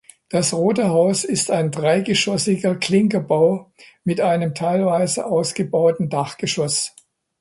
Das 0.29 0.51
Rote 0.51 0.89
Haus 0.89 1.23
ist 1.23 1.51
ein 1.51 1.69
dreigeschossiger 1.69 2.73
Klinkerbau 2.75 3.71
mit 4.03 4.19
einem 4.19 4.55
teilweise 4.55 5.27
ausgebauten 5.27 6.09
Dachgeschoss. 6.09 6.95